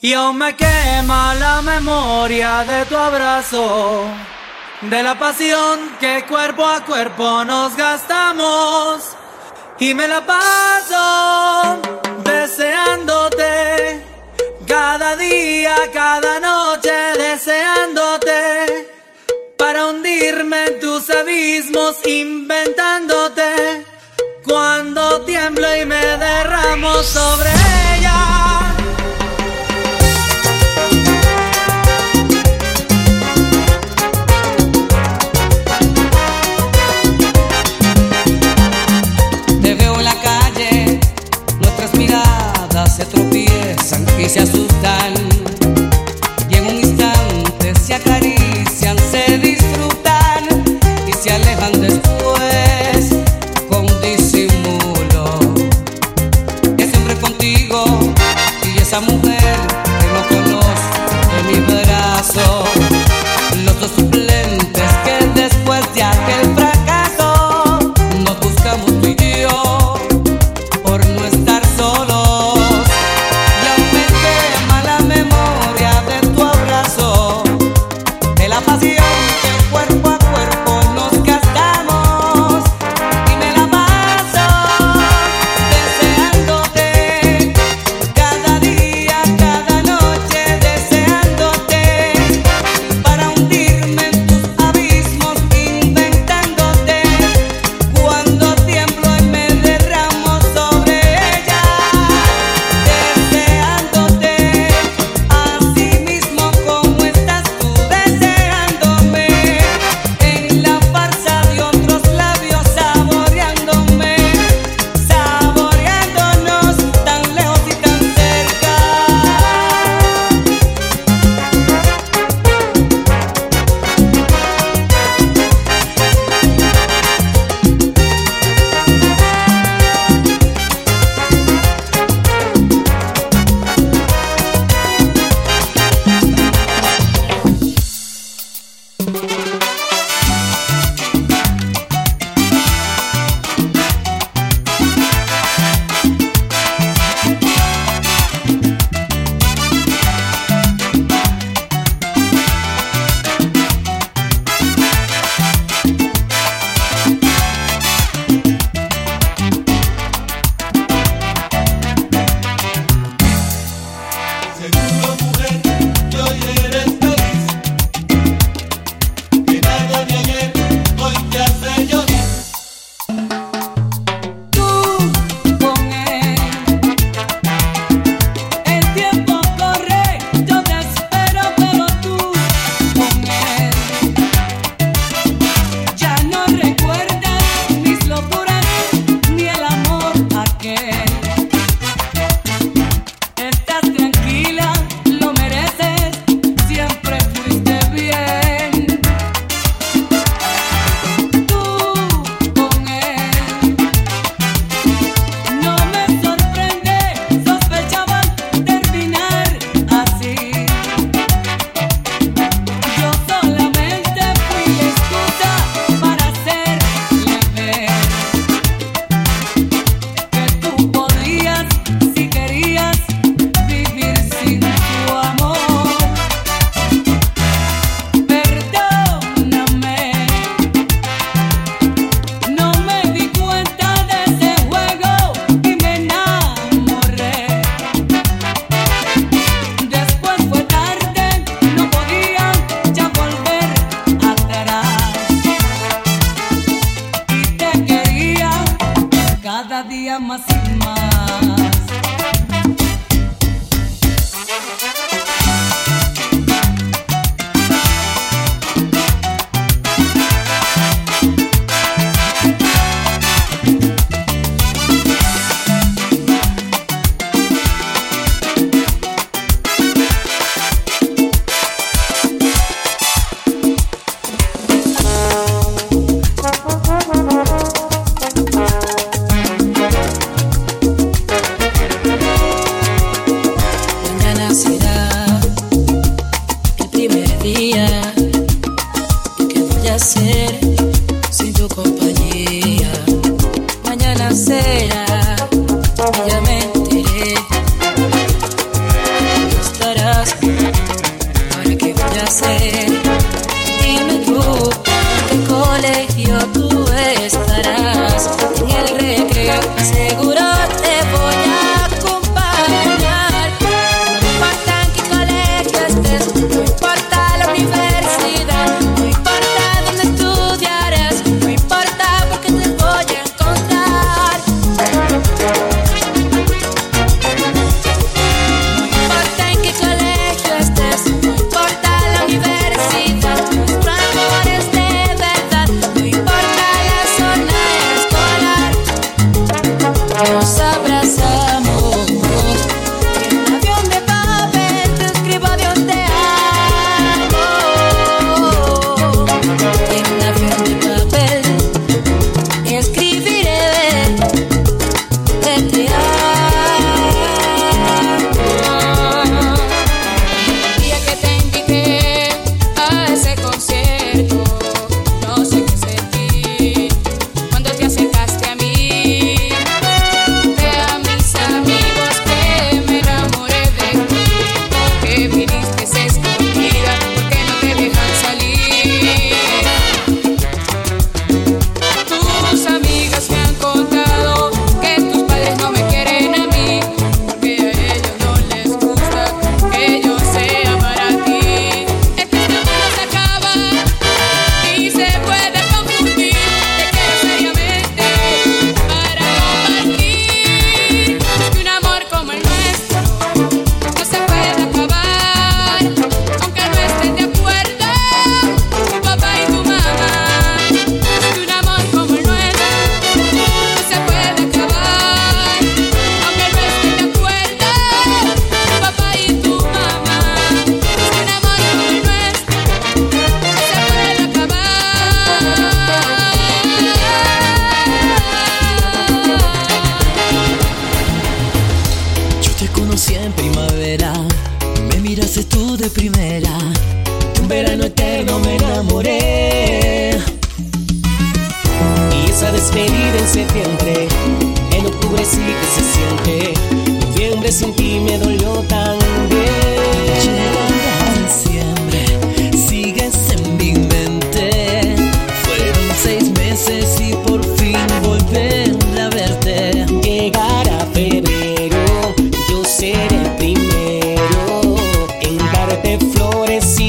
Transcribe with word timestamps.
Y 0.00 0.12
aún 0.12 0.38
me 0.38 0.54
quema 0.54 1.34
la 1.34 1.60
memoria 1.60 2.62
de 2.62 2.84
tu 2.86 2.96
abrazo, 2.96 4.06
de 4.82 5.02
la 5.02 5.18
pasión 5.18 5.96
que 5.98 6.24
cuerpo 6.28 6.64
a 6.64 6.84
cuerpo 6.84 7.44
nos 7.44 7.76
gastamos. 7.76 9.02
Y 9.80 9.94
me 9.94 10.06
la 10.06 10.24
paso 10.24 11.80
deseándote, 12.22 14.04
cada 14.68 15.16
día, 15.16 15.74
cada 15.92 16.38
noche 16.38 16.92
deseándote, 17.18 18.88
para 19.56 19.86
hundirme 19.86 20.64
en 20.66 20.78
tus 20.78 21.10
abismos 21.10 21.96
inventándote, 22.06 23.84
cuando 24.44 25.22
tiemblo 25.22 25.76
y 25.76 25.84
me 25.86 26.04
derramo 26.18 27.02
sobre 27.02 27.57
se 42.98 43.04
tropiezan 43.04 44.04
y 44.18 44.28
se 44.28 44.40
asustan 44.40 45.27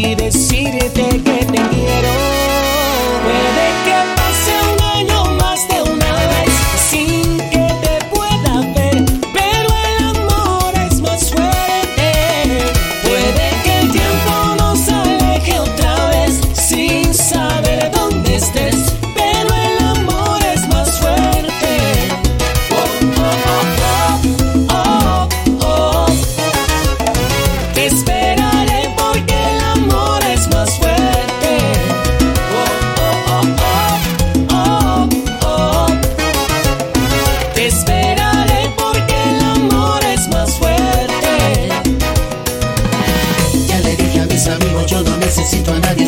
y 0.01 0.15
decir 0.15 0.78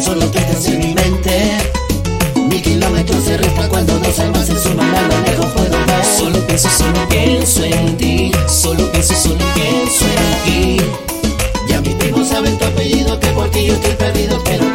y 0.02 0.04
solo 0.04 0.32
quedas 0.32 0.66
en 0.68 0.80
mi 0.80 0.94
mente. 0.94 1.58
Mi 2.36 2.62
kilómetro 2.62 3.20
se 3.22 3.38
resta 3.38 3.68
cuando 3.70 3.98
dos 4.00 4.20
almas 4.20 4.48
se 4.48 4.60
suman 4.60 4.94
a 4.96 5.02
lo 5.08 5.22
lejos 5.22 5.46
puedo 5.54 5.86
ver. 5.86 6.06
Solo 6.18 6.40
pienso, 6.48 6.70
solo 6.70 7.08
pienso 7.10 7.64
en 7.64 7.98
ti. 7.98 8.32
Solo 8.48 8.92
pienso, 8.92 9.16
solo 9.16 9.46
pienso 9.54 10.06
en 10.06 10.78
ti. 10.78 10.84
Ya 11.68 11.82
mis 11.82 11.96
primos 11.96 12.28
saben 12.28 12.58
tu 12.58 12.66
apellido 12.66 13.20
que 13.20 13.28
por 13.28 13.50
ti 13.52 13.68
yo 13.68 13.74
estoy 13.74 13.94
perdido, 13.94 14.42
pero 14.44 14.71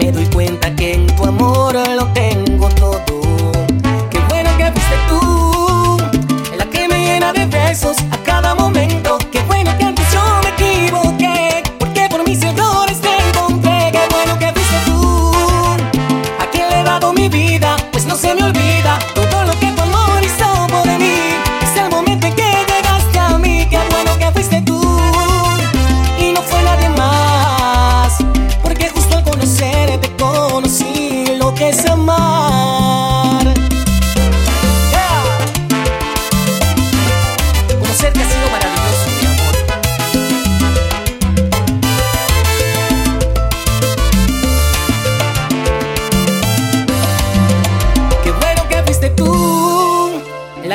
Me 0.00 0.10
doy 0.10 0.24
cuenta 0.32 0.74
que 0.74 0.94
en 0.94 1.06
tu 1.08 1.24
amor 1.24 1.74
lo 1.94 2.06
tengo. 2.14 2.49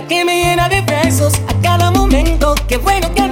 que 0.08 0.24
me 0.24 0.44
llena 0.44 0.70
de 0.70 0.82
besos 0.82 1.34
a 1.48 1.62
cada 1.62 1.92
momento. 1.92 2.56
Qué 2.68 2.78
bueno 2.78 3.14
que 3.14 3.25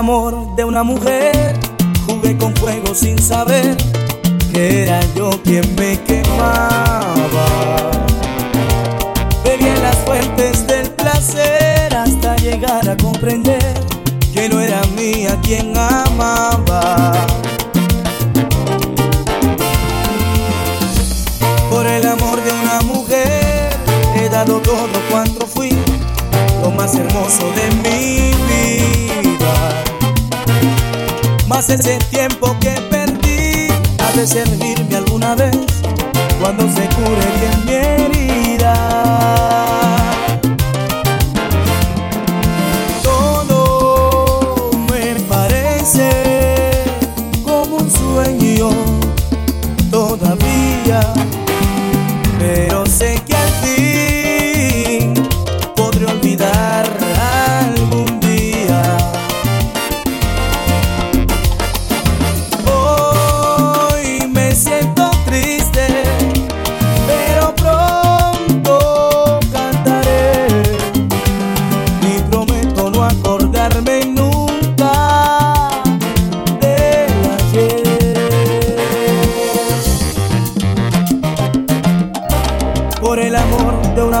amor 0.00 0.56
de 0.56 0.64
una 0.64 0.82
mujer 0.82 1.54
jugué 2.06 2.34
con 2.38 2.56
fuego 2.56 2.94
sin 2.94 3.18
saber 3.18 3.76
que 4.50 4.84
era 4.84 4.98
yo 5.14 5.28
quien 5.44 5.62
me 5.76 6.00
quemaba. 6.04 7.46
Bebí 9.44 9.66
en 9.66 9.82
las 9.82 9.96
fuentes 9.96 10.66
del 10.66 10.90
placer 10.92 11.94
hasta 11.94 12.34
llegar 12.36 12.88
a 12.88 12.96
comprender 12.96 13.74
que 14.32 14.48
no 14.48 14.60
era 14.60 14.80
mía 14.96 15.38
quien 15.42 15.76
amaba. 15.76 17.12
Por 21.68 21.86
el 21.86 22.06
amor 22.08 22.42
de 22.42 22.52
una 22.52 22.80
mujer 22.86 23.76
he 24.16 24.30
dado 24.30 24.60
todo 24.60 24.98
cuanto 25.10 25.46
fui, 25.46 25.76
lo 26.62 26.70
más 26.70 26.94
hermoso 26.94 27.52
de 27.52 27.70
mi 27.82 28.19
Más 31.60 31.68
ese 31.68 31.98
tiempo 32.10 32.56
que 32.58 32.70
perdí. 32.90 33.68
Ha 33.98 34.16
de 34.16 34.26
servirme 34.26 34.96
alguna 34.96 35.34
vez 35.34 35.54
cuando 36.40 36.62
se 36.62 36.88
cure 36.88 37.26
bien 37.38 37.66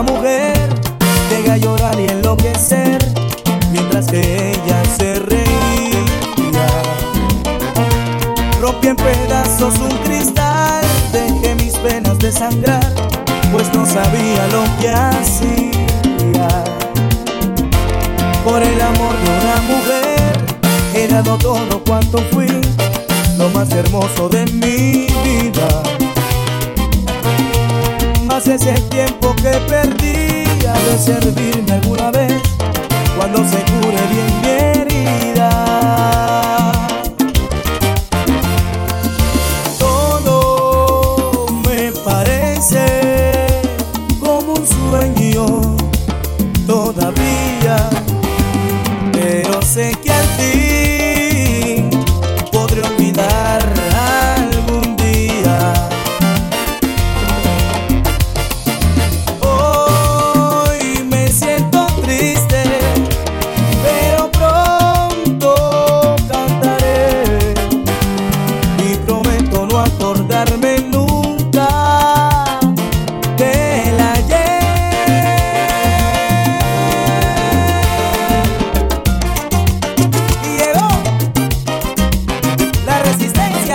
mujer 0.02 0.56
llega 1.30 1.54
a 1.54 1.56
llorar 1.56 1.98
y 2.00 2.06
enloquecer 2.06 2.98
mientras 3.70 4.06
que 4.06 4.52
ella 4.52 4.82
se 4.96 5.14
reía. 5.14 6.66
Rompí 8.60 8.88
en 8.88 8.96
pedazos 8.96 9.78
un 9.78 9.96
cristal, 10.04 10.84
dejé 11.12 11.54
mis 11.56 11.74
penas 11.78 12.18
de 12.18 12.32
sangrar, 12.32 12.92
pues 13.52 13.72
no 13.74 13.84
sabía 13.86 14.46
lo 14.48 14.64
que 14.80 14.90
hacía. 14.90 16.48
Por 18.44 18.62
el 18.62 18.80
amor 18.80 19.14
de 19.22 19.30
una 19.40 19.56
mujer 19.68 20.32
he 20.94 21.08
dado 21.08 21.36
todo 21.38 21.82
cuanto 21.84 22.18
fui, 22.30 22.48
lo 23.38 23.48
más 23.50 23.70
hermoso 23.72 24.28
de 24.28 24.46
mi 24.46 25.06
vida. 25.24 25.99
Ese 28.50 28.72
tiempo 28.90 29.32
que 29.36 29.52
perdí 29.68 30.44
ha 30.66 30.72
de 30.72 30.98
servirme 30.98 31.70
alguna 31.70 32.10
vez 32.10 32.42
cuando 33.16 33.38
se 33.48 33.58
cure 33.58 33.96
bien 34.10 34.40
mi 34.42 34.48
herida. 34.48 35.99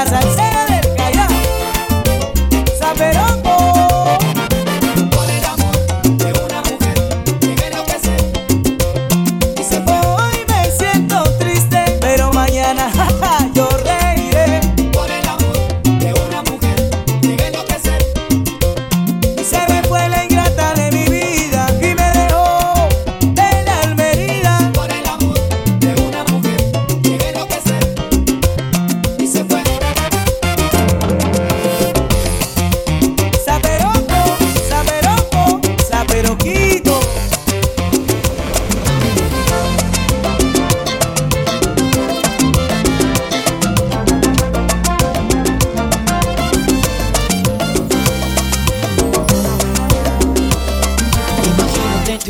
as 0.06 0.14
I 0.14 0.35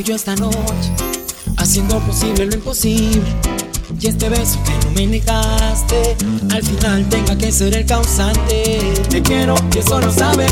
yo 0.06 0.16
esta 0.16 0.36
noche 0.36 0.56
Haciendo 1.58 2.00
posible 2.00 2.46
lo 2.46 2.56
imposible. 2.56 3.24
Y 4.00 4.08
este 4.08 4.30
beso 4.30 4.60
que 4.64 4.86
no 4.86 4.92
me 4.92 5.08
negaste 5.08 6.16
Al 6.54 6.62
final 6.62 7.10
tenga 7.10 7.36
que 7.36 7.52
ser 7.52 7.76
el 7.76 7.86
causante. 7.86 8.94
Te 9.10 9.22
quiero 9.24 9.56
y 9.74 9.80
eso 9.80 10.00
lo 10.00 10.12
sabes 10.12 10.52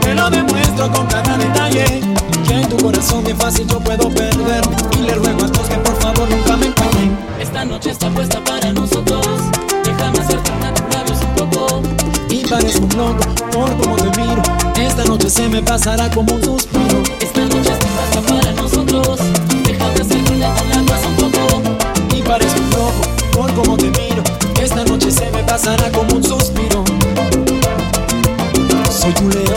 Te 0.00 0.14
lo 0.14 0.28
demuestro 0.30 0.90
con 0.90 1.06
cada 1.06 1.38
detalle. 1.38 2.00
Que 2.46 2.54
en 2.54 2.68
tu 2.68 2.76
corazón 2.78 3.22
bien 3.24 3.36
fácil 3.38 3.68
yo 3.68 3.78
puedo 3.78 4.08
perder. 4.10 4.62
Y 4.98 5.02
le 5.02 5.14
ruego 5.14 5.44
a 5.44 5.48
Dios 5.48 5.68
que 5.68 5.76
por 5.76 6.00
favor 6.00 6.28
nunca 6.28 6.56
me 6.56 6.66
engañen 6.66 7.18
Esta 7.40 7.64
noche 7.64 7.90
está 7.90 8.10
puesta 8.10 8.42
para 8.42 8.72
nosotros 8.72 9.26
Déjame 9.84 10.18
acercarme 10.18 10.66
a 10.66 10.74
tus 10.74 10.94
labios 10.94 11.18
un 11.22 11.34
poco. 11.34 11.82
Y 12.30 12.46
parezco 12.48 12.84
un 12.84 12.96
loco 12.96 13.34
por 13.52 13.76
cómo 13.76 13.96
te 13.96 14.20
miro. 14.20 14.42
Esta 14.76 15.04
noche 15.04 15.30
se 15.30 15.48
me 15.48 15.62
pasará 15.62 16.10
como 16.10 16.34
un 16.34 16.42
suspiro. 16.42 17.02
Esta 17.20 17.40
noche 17.42 17.72
está 17.72 17.86
puesta 17.86 18.20
para 18.22 18.47
nosotros. 18.92 19.20
Déjame 19.64 20.00
acercarme 20.00 20.44
a 20.44 20.54
tus 20.54 20.68
labios 20.68 21.06
un 21.06 21.16
poco 21.16 21.62
y 22.14 22.22
parezco 22.22 22.60
un 22.60 22.70
loco 22.70 22.92
por 23.32 23.54
cómo 23.54 23.76
te 23.76 23.90
miro. 23.90 24.22
Esta 24.60 24.84
noche 24.84 25.10
se 25.10 25.30
me 25.30 25.42
pasará 25.44 25.90
como 25.92 26.14
un 26.16 26.24
suspiro. 26.24 26.84
Soy 28.90 29.14
un 29.22 29.30
león, 29.30 29.47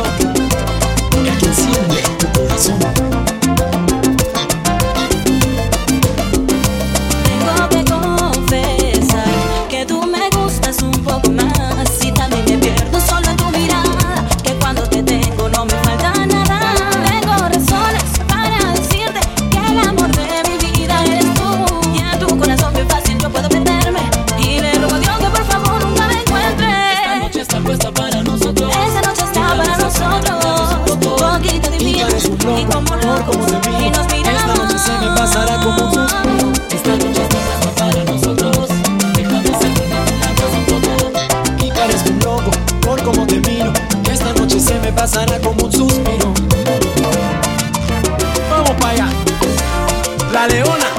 pasará 45.12 45.40
como 45.42 45.66
un 45.66 45.72
suspiro. 45.72 46.34
Vamos 48.50 48.72
para 48.80 48.90
allá. 48.92 49.10
La 50.32 50.48
leona. 50.48 50.91